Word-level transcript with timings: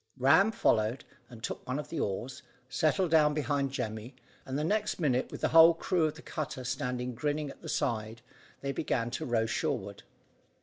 Ram 0.17 0.51
followed, 0.51 1.05
and 1.29 1.43
took 1.43 1.67
one 1.67 1.77
of 1.77 1.89
the 1.89 1.99
oars, 1.99 2.41
settled 2.67 3.11
down 3.11 3.35
behind 3.35 3.71
Jemmy, 3.71 4.15
and 4.47 4.57
the 4.57 4.63
next 4.63 4.99
minute, 4.99 5.31
with 5.31 5.41
the 5.41 5.49
whole 5.49 5.75
crew 5.75 6.05
of 6.05 6.15
the 6.15 6.23
cutter 6.23 6.63
standing 6.63 7.13
grinning 7.13 7.51
at 7.51 7.61
the 7.61 7.69
side, 7.69 8.23
they 8.61 8.71
began 8.71 9.11
to 9.11 9.25
row 9.27 9.45
shoreward. 9.45 10.01